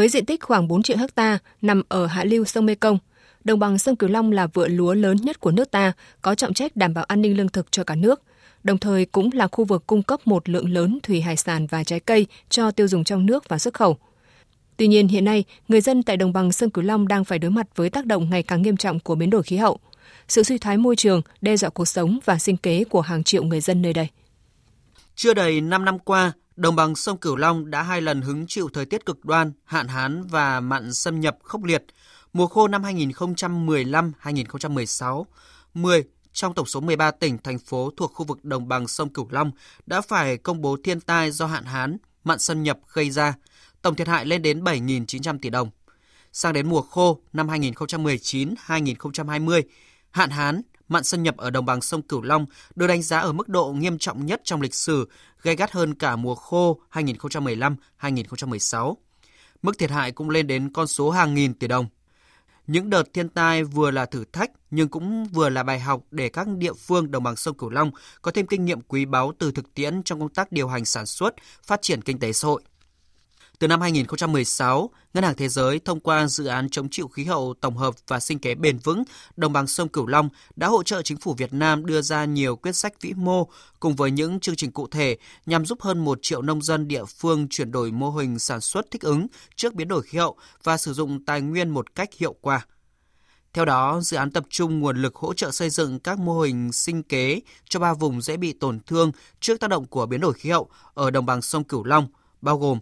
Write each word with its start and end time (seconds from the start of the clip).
Với 0.00 0.08
diện 0.08 0.26
tích 0.26 0.42
khoảng 0.42 0.68
4 0.68 0.82
triệu 0.82 0.96
hecta 0.96 1.38
nằm 1.62 1.82
ở 1.88 2.06
hạ 2.06 2.24
lưu 2.24 2.44
sông 2.44 2.66
Mekong, 2.66 2.98
đồng 3.44 3.58
bằng 3.58 3.78
sông 3.78 3.96
Cửu 3.96 4.10
Long 4.10 4.32
là 4.32 4.46
vựa 4.46 4.68
lúa 4.68 4.94
lớn 4.94 5.16
nhất 5.16 5.40
của 5.40 5.50
nước 5.50 5.70
ta, 5.70 5.92
có 6.22 6.34
trọng 6.34 6.54
trách 6.54 6.76
đảm 6.76 6.94
bảo 6.94 7.04
an 7.04 7.22
ninh 7.22 7.36
lương 7.36 7.48
thực 7.48 7.72
cho 7.72 7.84
cả 7.84 7.94
nước, 7.94 8.22
đồng 8.64 8.78
thời 8.78 9.04
cũng 9.04 9.30
là 9.32 9.48
khu 9.48 9.64
vực 9.64 9.86
cung 9.86 10.02
cấp 10.02 10.20
một 10.24 10.48
lượng 10.48 10.68
lớn 10.68 10.98
thủy 11.02 11.20
hải 11.20 11.36
sản 11.36 11.66
và 11.66 11.84
trái 11.84 12.00
cây 12.00 12.26
cho 12.48 12.70
tiêu 12.70 12.88
dùng 12.88 13.04
trong 13.04 13.26
nước 13.26 13.48
và 13.48 13.58
xuất 13.58 13.74
khẩu. 13.74 13.96
Tuy 14.76 14.86
nhiên, 14.86 15.08
hiện 15.08 15.24
nay, 15.24 15.44
người 15.68 15.80
dân 15.80 16.02
tại 16.02 16.16
đồng 16.16 16.32
bằng 16.32 16.52
sông 16.52 16.70
Cửu 16.70 16.84
Long 16.84 17.08
đang 17.08 17.24
phải 17.24 17.38
đối 17.38 17.50
mặt 17.50 17.66
với 17.76 17.90
tác 17.90 18.06
động 18.06 18.30
ngày 18.30 18.42
càng 18.42 18.62
nghiêm 18.62 18.76
trọng 18.76 19.00
của 19.00 19.14
biến 19.14 19.30
đổi 19.30 19.42
khí 19.42 19.56
hậu. 19.56 19.78
Sự 20.28 20.42
suy 20.42 20.58
thoái 20.58 20.76
môi 20.76 20.96
trường 20.96 21.22
đe 21.40 21.56
dọa 21.56 21.70
cuộc 21.70 21.88
sống 21.88 22.18
và 22.24 22.38
sinh 22.38 22.56
kế 22.56 22.84
của 22.84 23.00
hàng 23.00 23.24
triệu 23.24 23.44
người 23.44 23.60
dân 23.60 23.82
nơi 23.82 23.92
đây. 23.92 24.08
Chưa 25.20 25.34
đầy 25.34 25.60
5 25.60 25.84
năm 25.84 25.98
qua, 25.98 26.32
đồng 26.56 26.76
bằng 26.76 26.96
sông 26.96 27.18
Cửu 27.18 27.36
Long 27.36 27.70
đã 27.70 27.82
hai 27.82 28.00
lần 28.00 28.22
hứng 28.22 28.46
chịu 28.46 28.68
thời 28.72 28.86
tiết 28.86 29.06
cực 29.06 29.24
đoan, 29.24 29.52
hạn 29.64 29.88
hán 29.88 30.26
và 30.26 30.60
mặn 30.60 30.92
xâm 30.92 31.20
nhập 31.20 31.38
khốc 31.42 31.64
liệt. 31.64 31.84
Mùa 32.32 32.46
khô 32.46 32.68
năm 32.68 32.82
2015-2016, 32.82 35.24
10 35.74 36.04
trong 36.32 36.54
tổng 36.54 36.66
số 36.66 36.80
13 36.80 37.10
tỉnh, 37.10 37.38
thành 37.38 37.58
phố 37.58 37.90
thuộc 37.96 38.12
khu 38.14 38.24
vực 38.24 38.44
đồng 38.44 38.68
bằng 38.68 38.88
sông 38.88 39.12
Cửu 39.12 39.28
Long 39.30 39.50
đã 39.86 40.00
phải 40.00 40.36
công 40.36 40.60
bố 40.60 40.76
thiên 40.84 41.00
tai 41.00 41.30
do 41.30 41.46
hạn 41.46 41.64
hán, 41.64 41.96
mặn 42.24 42.38
xâm 42.38 42.62
nhập 42.62 42.78
gây 42.92 43.10
ra. 43.10 43.34
Tổng 43.82 43.94
thiệt 43.94 44.08
hại 44.08 44.26
lên 44.26 44.42
đến 44.42 44.64
7.900 44.64 45.38
tỷ 45.42 45.50
đồng. 45.50 45.70
Sang 46.32 46.52
đến 46.52 46.68
mùa 46.68 46.82
khô 46.82 47.20
năm 47.32 47.48
2019-2020, 47.48 49.62
hạn 50.10 50.30
hán, 50.30 50.62
mặn 50.90 51.04
xâm 51.04 51.22
nhập 51.22 51.36
ở 51.36 51.50
đồng 51.50 51.66
bằng 51.66 51.80
sông 51.80 52.02
Cửu 52.02 52.22
Long 52.22 52.46
được 52.74 52.86
đánh 52.86 53.02
giá 53.02 53.18
ở 53.18 53.32
mức 53.32 53.48
độ 53.48 53.72
nghiêm 53.72 53.98
trọng 53.98 54.26
nhất 54.26 54.40
trong 54.44 54.60
lịch 54.60 54.74
sử, 54.74 55.08
gây 55.42 55.56
gắt 55.56 55.72
hơn 55.72 55.94
cả 55.94 56.16
mùa 56.16 56.34
khô 56.34 56.80
2015-2016. 56.92 58.94
Mức 59.62 59.78
thiệt 59.78 59.90
hại 59.90 60.12
cũng 60.12 60.30
lên 60.30 60.46
đến 60.46 60.72
con 60.72 60.86
số 60.86 61.10
hàng 61.10 61.34
nghìn 61.34 61.54
tỷ 61.54 61.66
đồng. 61.66 61.86
Những 62.66 62.90
đợt 62.90 63.02
thiên 63.14 63.28
tai 63.28 63.64
vừa 63.64 63.90
là 63.90 64.06
thử 64.06 64.24
thách 64.32 64.50
nhưng 64.70 64.88
cũng 64.88 65.24
vừa 65.24 65.48
là 65.48 65.62
bài 65.62 65.80
học 65.80 66.02
để 66.10 66.28
các 66.28 66.48
địa 66.48 66.72
phương 66.72 67.10
đồng 67.10 67.22
bằng 67.22 67.36
sông 67.36 67.56
Cửu 67.56 67.70
Long 67.70 67.90
có 68.22 68.30
thêm 68.30 68.46
kinh 68.46 68.64
nghiệm 68.64 68.80
quý 68.80 69.04
báu 69.04 69.32
từ 69.38 69.52
thực 69.52 69.74
tiễn 69.74 70.02
trong 70.02 70.20
công 70.20 70.28
tác 70.28 70.52
điều 70.52 70.68
hành 70.68 70.84
sản 70.84 71.06
xuất, 71.06 71.34
phát 71.62 71.82
triển 71.82 72.02
kinh 72.02 72.18
tế 72.18 72.32
xã 72.32 72.48
hội. 72.48 72.62
Từ 73.60 73.68
năm 73.68 73.80
2016, 73.80 74.90
Ngân 75.14 75.24
hàng 75.24 75.34
Thế 75.36 75.48
giới 75.48 75.78
thông 75.78 76.00
qua 76.00 76.26
dự 76.26 76.46
án 76.46 76.68
chống 76.70 76.88
chịu 76.90 77.08
khí 77.08 77.24
hậu 77.24 77.54
tổng 77.60 77.76
hợp 77.76 77.94
và 78.08 78.20
sinh 78.20 78.38
kế 78.38 78.54
bền 78.54 78.78
vững 78.78 79.02
đồng 79.36 79.52
bằng 79.52 79.66
sông 79.66 79.88
Cửu 79.88 80.06
Long 80.06 80.28
đã 80.56 80.66
hỗ 80.68 80.82
trợ 80.82 81.02
chính 81.02 81.16
phủ 81.16 81.34
Việt 81.34 81.52
Nam 81.52 81.86
đưa 81.86 82.02
ra 82.02 82.24
nhiều 82.24 82.56
quyết 82.56 82.72
sách 82.72 83.00
vĩ 83.00 83.12
mô 83.16 83.48
cùng 83.80 83.96
với 83.96 84.10
những 84.10 84.40
chương 84.40 84.56
trình 84.56 84.72
cụ 84.72 84.86
thể 84.86 85.16
nhằm 85.46 85.66
giúp 85.66 85.82
hơn 85.82 86.04
1 86.04 86.18
triệu 86.22 86.42
nông 86.42 86.62
dân 86.62 86.88
địa 86.88 87.04
phương 87.04 87.48
chuyển 87.48 87.72
đổi 87.72 87.92
mô 87.92 88.10
hình 88.10 88.38
sản 88.38 88.60
xuất 88.60 88.90
thích 88.90 89.02
ứng 89.02 89.26
trước 89.56 89.74
biến 89.74 89.88
đổi 89.88 90.02
khí 90.02 90.18
hậu 90.18 90.36
và 90.64 90.76
sử 90.76 90.92
dụng 90.92 91.24
tài 91.24 91.40
nguyên 91.40 91.70
một 91.70 91.94
cách 91.94 92.10
hiệu 92.18 92.34
quả. 92.40 92.66
Theo 93.52 93.64
đó, 93.64 94.00
dự 94.02 94.16
án 94.16 94.30
tập 94.30 94.44
trung 94.50 94.80
nguồn 94.80 95.02
lực 95.02 95.16
hỗ 95.16 95.34
trợ 95.34 95.50
xây 95.50 95.70
dựng 95.70 95.98
các 95.98 96.18
mô 96.18 96.40
hình 96.40 96.72
sinh 96.72 97.02
kế 97.02 97.40
cho 97.68 97.80
ba 97.80 97.94
vùng 97.94 98.22
dễ 98.22 98.36
bị 98.36 98.52
tổn 98.52 98.80
thương 98.86 99.12
trước 99.40 99.60
tác 99.60 99.70
động 99.70 99.86
của 99.86 100.06
biến 100.06 100.20
đổi 100.20 100.32
khí 100.32 100.50
hậu 100.50 100.68
ở 100.94 101.10
đồng 101.10 101.26
bằng 101.26 101.42
sông 101.42 101.64
Cửu 101.64 101.84
Long, 101.84 102.08
bao 102.42 102.58
gồm 102.58 102.78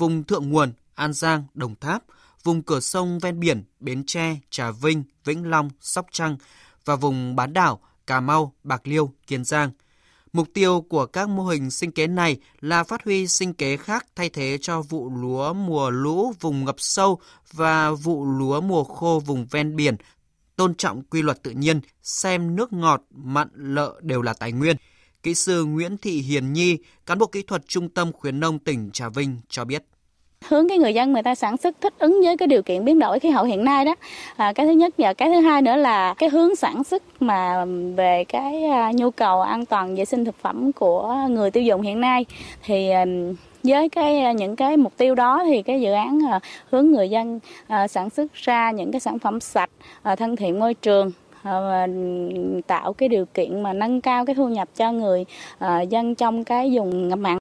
vùng 0.00 0.24
thượng 0.24 0.50
nguồn 0.50 0.72
An 0.94 1.12
Giang, 1.12 1.44
Đồng 1.54 1.74
Tháp, 1.80 2.02
vùng 2.44 2.62
cửa 2.62 2.80
sông 2.80 3.18
ven 3.18 3.40
biển 3.40 3.64
Bến 3.80 4.04
Tre, 4.06 4.36
Trà 4.50 4.70
Vinh, 4.70 5.02
Vĩnh 5.24 5.50
Long, 5.50 5.70
Sóc 5.80 6.06
Trăng 6.12 6.36
và 6.84 6.96
vùng 6.96 7.36
bán 7.36 7.52
đảo 7.52 7.80
Cà 8.06 8.20
Mau, 8.20 8.54
Bạc 8.64 8.80
Liêu, 8.84 9.12
Kiên 9.26 9.44
Giang. 9.44 9.70
Mục 10.32 10.48
tiêu 10.54 10.84
của 10.88 11.06
các 11.06 11.28
mô 11.28 11.44
hình 11.44 11.70
sinh 11.70 11.92
kế 11.92 12.06
này 12.06 12.36
là 12.60 12.84
phát 12.84 13.04
huy 13.04 13.28
sinh 13.28 13.54
kế 13.54 13.76
khác 13.76 14.06
thay 14.16 14.30
thế 14.30 14.58
cho 14.60 14.82
vụ 14.82 15.10
lúa 15.10 15.52
mùa 15.52 15.90
lũ 15.90 16.32
vùng 16.40 16.64
ngập 16.64 16.76
sâu 16.78 17.20
và 17.52 17.90
vụ 17.90 18.24
lúa 18.24 18.60
mùa 18.60 18.84
khô 18.84 19.22
vùng 19.26 19.46
ven 19.46 19.76
biển, 19.76 19.96
tôn 20.56 20.74
trọng 20.74 21.02
quy 21.02 21.22
luật 21.22 21.42
tự 21.42 21.50
nhiên, 21.50 21.80
xem 22.02 22.56
nước 22.56 22.72
ngọt, 22.72 23.02
mặn, 23.10 23.48
lợ 23.54 24.00
đều 24.02 24.22
là 24.22 24.32
tài 24.32 24.52
nguyên. 24.52 24.76
Kỹ 25.22 25.34
sư 25.34 25.64
Nguyễn 25.64 25.98
Thị 25.98 26.20
Hiền 26.20 26.52
Nhi, 26.52 26.78
cán 27.06 27.18
bộ 27.18 27.26
kỹ 27.26 27.42
thuật 27.42 27.62
Trung 27.68 27.88
tâm 27.88 28.12
khuyến 28.12 28.40
nông 28.40 28.58
tỉnh 28.58 28.90
Trà 28.92 29.08
Vinh 29.08 29.40
cho 29.48 29.64
biết 29.64 29.84
hướng 30.50 30.68
cái 30.68 30.78
người 30.78 30.94
dân 30.94 31.12
người 31.12 31.22
ta 31.22 31.34
sản 31.34 31.56
xuất 31.56 31.80
thích 31.80 31.94
ứng 31.98 32.20
với 32.24 32.36
cái 32.36 32.48
điều 32.48 32.62
kiện 32.62 32.84
biến 32.84 32.98
đổi 32.98 33.18
khí 33.18 33.30
hậu 33.30 33.44
hiện 33.44 33.64
nay 33.64 33.84
đó. 33.84 33.94
À, 34.36 34.52
cái 34.52 34.66
thứ 34.66 34.72
nhất 34.72 34.94
và 34.98 35.12
cái 35.12 35.28
thứ 35.28 35.40
hai 35.40 35.62
nữa 35.62 35.76
là 35.76 36.14
cái 36.14 36.28
hướng 36.28 36.56
sản 36.56 36.84
xuất 36.84 37.02
mà 37.20 37.64
về 37.96 38.24
cái 38.28 38.64
à, 38.64 38.92
nhu 38.94 39.10
cầu 39.10 39.40
an 39.40 39.66
toàn 39.66 39.96
vệ 39.96 40.04
sinh 40.04 40.24
thực 40.24 40.38
phẩm 40.38 40.72
của 40.72 41.14
người 41.30 41.50
tiêu 41.50 41.62
dùng 41.62 41.82
hiện 41.82 42.00
nay. 42.00 42.26
Thì 42.62 42.90
với 43.62 43.88
cái 43.88 44.20
à, 44.20 44.32
những 44.32 44.56
cái 44.56 44.76
mục 44.76 44.92
tiêu 44.96 45.14
đó 45.14 45.42
thì 45.46 45.62
cái 45.62 45.80
dự 45.80 45.92
án 45.92 46.18
à, 46.30 46.40
hướng 46.70 46.90
người 46.90 47.10
dân 47.10 47.40
sản 47.88 48.10
xuất 48.10 48.34
ra 48.34 48.70
những 48.70 48.92
cái 48.92 49.00
sản 49.00 49.18
phẩm 49.18 49.40
sạch 49.40 49.70
thân 50.18 50.36
thiện 50.36 50.60
môi 50.60 50.74
trường 50.74 51.12
tạo 52.66 52.92
cái 52.92 53.08
điều 53.08 53.24
kiện 53.24 53.62
mà 53.62 53.72
nâng 53.72 54.00
cao 54.00 54.26
cái 54.26 54.34
thu 54.34 54.48
nhập 54.48 54.68
cho 54.76 54.92
người 54.92 55.24
dân 55.88 56.14
trong 56.14 56.44
cái 56.44 56.70
vùng 56.74 57.08
ngập 57.08 57.18
mặn 57.18 57.39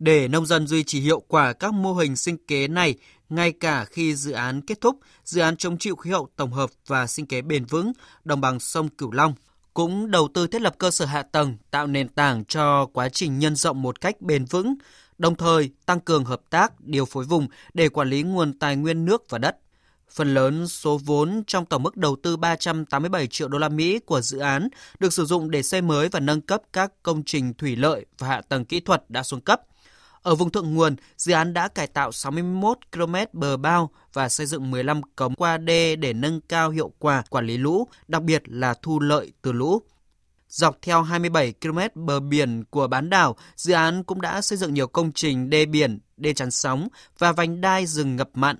để 0.00 0.28
nông 0.28 0.46
dân 0.46 0.66
duy 0.66 0.84
trì 0.84 1.00
hiệu 1.00 1.20
quả 1.28 1.52
các 1.52 1.74
mô 1.74 1.94
hình 1.94 2.16
sinh 2.16 2.36
kế 2.46 2.68
này 2.68 2.94
ngay 3.28 3.52
cả 3.52 3.84
khi 3.84 4.14
dự 4.14 4.32
án 4.32 4.60
kết 4.60 4.80
thúc, 4.80 4.98
dự 5.24 5.40
án 5.40 5.56
chống 5.56 5.78
chịu 5.78 5.96
khí 5.96 6.10
hậu 6.10 6.28
tổng 6.36 6.52
hợp 6.52 6.70
và 6.86 7.06
sinh 7.06 7.26
kế 7.26 7.42
bền 7.42 7.64
vững 7.64 7.92
đồng 8.24 8.40
bằng 8.40 8.60
sông 8.60 8.88
Cửu 8.88 9.12
Long 9.12 9.34
cũng 9.74 10.10
đầu 10.10 10.28
tư 10.34 10.46
thiết 10.46 10.62
lập 10.62 10.74
cơ 10.78 10.90
sở 10.90 11.04
hạ 11.04 11.22
tầng, 11.22 11.56
tạo 11.70 11.86
nền 11.86 12.08
tảng 12.08 12.44
cho 12.44 12.86
quá 12.86 13.08
trình 13.08 13.38
nhân 13.38 13.56
rộng 13.56 13.82
một 13.82 14.00
cách 14.00 14.20
bền 14.20 14.44
vững, 14.44 14.74
đồng 15.18 15.34
thời 15.34 15.70
tăng 15.86 16.00
cường 16.00 16.24
hợp 16.24 16.40
tác, 16.50 16.80
điều 16.80 17.04
phối 17.04 17.24
vùng 17.24 17.48
để 17.74 17.88
quản 17.88 18.08
lý 18.08 18.22
nguồn 18.22 18.58
tài 18.58 18.76
nguyên 18.76 19.04
nước 19.04 19.30
và 19.30 19.38
đất. 19.38 19.56
Phần 20.10 20.34
lớn 20.34 20.68
số 20.68 21.00
vốn 21.04 21.42
trong 21.46 21.66
tổng 21.66 21.82
mức 21.82 21.96
đầu 21.96 22.16
tư 22.22 22.36
387 22.36 23.26
triệu 23.26 23.48
đô 23.48 23.58
la 23.58 23.68
Mỹ 23.68 23.98
của 23.98 24.20
dự 24.20 24.38
án 24.38 24.68
được 24.98 25.12
sử 25.12 25.24
dụng 25.24 25.50
để 25.50 25.62
xây 25.62 25.82
mới 25.82 26.08
và 26.08 26.20
nâng 26.20 26.40
cấp 26.40 26.62
các 26.72 26.92
công 27.02 27.22
trình 27.22 27.54
thủy 27.54 27.76
lợi 27.76 28.06
và 28.18 28.28
hạ 28.28 28.40
tầng 28.48 28.64
kỹ 28.64 28.80
thuật 28.80 29.10
đã 29.10 29.22
xuống 29.22 29.40
cấp, 29.40 29.60
ở 30.22 30.34
vùng 30.34 30.50
thượng 30.50 30.74
nguồn, 30.74 30.96
dự 31.16 31.32
án 31.32 31.54
đã 31.54 31.68
cải 31.68 31.86
tạo 31.86 32.12
61 32.12 32.78
km 32.92 33.14
bờ 33.32 33.56
bao 33.56 33.90
và 34.12 34.28
xây 34.28 34.46
dựng 34.46 34.70
15 34.70 35.02
cống 35.16 35.34
qua 35.34 35.58
đê 35.58 35.96
để 35.96 36.12
nâng 36.12 36.40
cao 36.40 36.70
hiệu 36.70 36.92
quả 36.98 37.22
quản 37.30 37.46
lý 37.46 37.56
lũ, 37.56 37.88
đặc 38.08 38.22
biệt 38.22 38.42
là 38.46 38.74
thu 38.82 39.00
lợi 39.00 39.32
từ 39.42 39.52
lũ. 39.52 39.82
Dọc 40.48 40.78
theo 40.82 41.02
27 41.02 41.52
km 41.62 41.78
bờ 41.94 42.20
biển 42.20 42.64
của 42.70 42.86
bán 42.86 43.10
đảo, 43.10 43.36
dự 43.56 43.72
án 43.72 44.04
cũng 44.04 44.20
đã 44.20 44.42
xây 44.42 44.58
dựng 44.58 44.74
nhiều 44.74 44.86
công 44.86 45.12
trình 45.12 45.50
đê 45.50 45.66
biển, 45.66 45.98
đê 46.16 46.32
chắn 46.32 46.50
sóng 46.50 46.88
và 47.18 47.32
vành 47.32 47.60
đai 47.60 47.86
rừng 47.86 48.16
ngập 48.16 48.30
mặn. 48.34 48.56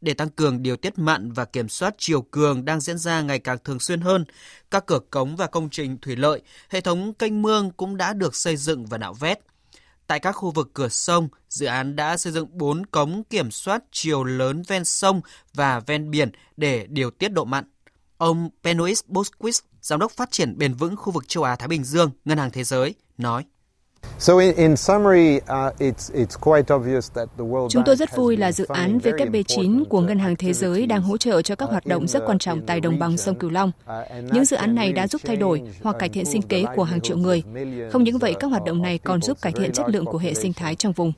Để 0.00 0.14
tăng 0.14 0.28
cường 0.28 0.62
điều 0.62 0.76
tiết 0.76 0.98
mặn 0.98 1.32
và 1.32 1.44
kiểm 1.44 1.68
soát 1.68 1.94
chiều 1.98 2.22
cường 2.22 2.64
đang 2.64 2.80
diễn 2.80 2.98
ra 2.98 3.20
ngày 3.20 3.38
càng 3.38 3.58
thường 3.64 3.80
xuyên 3.80 4.00
hơn, 4.00 4.24
các 4.70 4.86
cửa 4.86 4.98
cống 5.10 5.36
và 5.36 5.46
công 5.46 5.70
trình 5.70 5.98
thủy 5.98 6.16
lợi, 6.16 6.42
hệ 6.68 6.80
thống 6.80 7.14
kênh 7.14 7.42
mương 7.42 7.70
cũng 7.70 7.96
đã 7.96 8.12
được 8.12 8.34
xây 8.34 8.56
dựng 8.56 8.86
và 8.86 8.98
nạo 8.98 9.14
vét. 9.14 9.38
Tại 10.06 10.20
các 10.20 10.32
khu 10.32 10.50
vực 10.50 10.70
cửa 10.74 10.88
sông, 10.88 11.28
dự 11.48 11.66
án 11.66 11.96
đã 11.96 12.16
xây 12.16 12.32
dựng 12.32 12.58
4 12.58 12.86
cống 12.86 13.24
kiểm 13.30 13.50
soát 13.50 13.82
chiều 13.92 14.24
lớn 14.24 14.62
ven 14.68 14.84
sông 14.84 15.20
và 15.54 15.80
ven 15.80 16.10
biển 16.10 16.30
để 16.56 16.86
điều 16.86 17.10
tiết 17.10 17.28
độ 17.28 17.44
mặn. 17.44 17.64
Ông 18.16 18.50
Benoit 18.62 18.98
Bosquist, 19.06 19.62
Giám 19.82 20.00
đốc 20.00 20.12
phát 20.12 20.30
triển 20.30 20.58
bền 20.58 20.74
vững 20.74 20.96
khu 20.96 21.12
vực 21.12 21.28
châu 21.28 21.42
Á-Thái 21.42 21.68
Bình 21.68 21.84
Dương, 21.84 22.10
Ngân 22.24 22.38
hàng 22.38 22.50
Thế 22.50 22.64
giới, 22.64 22.94
nói. 23.18 23.44
Chúng 27.68 27.82
tôi 27.86 27.96
rất 27.96 28.16
vui 28.16 28.36
là 28.36 28.52
dự 28.52 28.66
án 28.68 28.98
WB9 28.98 29.84
của 29.84 30.00
Ngân 30.00 30.18
hàng 30.18 30.36
Thế 30.36 30.52
giới 30.52 30.86
đang 30.86 31.02
hỗ 31.02 31.16
trợ 31.16 31.42
cho 31.42 31.54
các 31.54 31.68
hoạt 31.70 31.86
động 31.86 32.08
rất 32.08 32.22
quan 32.26 32.38
trọng 32.38 32.66
tại 32.66 32.80
đồng 32.80 32.98
bằng 32.98 33.16
sông 33.16 33.34
Cửu 33.34 33.50
Long. 33.50 33.72
Những 34.32 34.44
dự 34.44 34.56
án 34.56 34.74
này 34.74 34.92
đã 34.92 35.06
giúp 35.06 35.20
thay 35.24 35.36
đổi 35.36 35.62
hoặc 35.82 35.96
cải 35.98 36.08
thiện 36.08 36.24
sinh 36.24 36.42
kế 36.42 36.64
của 36.76 36.84
hàng 36.84 37.00
triệu 37.00 37.16
người. 37.16 37.42
Không 37.92 38.04
những 38.04 38.18
vậy, 38.18 38.34
các 38.40 38.48
hoạt 38.48 38.64
động 38.64 38.82
này 38.82 38.98
còn 38.98 39.22
giúp 39.22 39.38
cải 39.42 39.52
thiện 39.52 39.72
chất 39.72 39.88
lượng 39.88 40.04
của 40.04 40.18
hệ 40.18 40.34
sinh 40.34 40.52
thái 40.52 40.74
trong 40.74 40.92
vùng. 40.92 41.12